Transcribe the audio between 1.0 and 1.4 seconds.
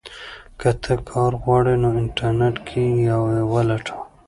کار